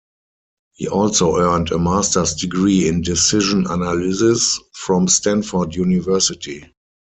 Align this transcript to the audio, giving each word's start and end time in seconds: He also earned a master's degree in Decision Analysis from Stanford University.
He 0.71 0.87
also 0.87 1.37
earned 1.37 1.69
a 1.69 1.77
master's 1.77 2.33
degree 2.33 2.87
in 2.87 3.01
Decision 3.03 3.67
Analysis 3.67 4.59
from 4.73 5.07
Stanford 5.07 5.75
University. 5.75 6.73